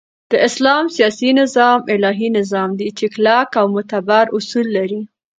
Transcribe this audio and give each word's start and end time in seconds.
د 0.31 0.33
اسلام 0.47 0.85
سیاسی 0.95 1.29
نظام 1.41 1.79
الهی 1.93 2.29
نظام 2.39 2.69
دی 2.79 2.87
چی 2.97 3.05
کلک 3.15 3.49
او 3.59 3.65
معتبر 3.73 4.25
اصول 4.37 4.65
لری 4.75 5.01